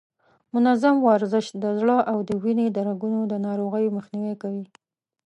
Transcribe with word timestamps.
منظم 0.53 0.95
ورزش 1.07 1.45
د 1.63 1.65
زړه 1.79 1.97
او 2.11 2.17
د 2.29 2.29
وینې 2.43 2.67
د 2.71 2.77
رګونو 2.89 3.19
د 3.31 3.33
ناروغیو 3.47 3.95
مخنیوی 3.97 4.35
کوي. 4.43 4.65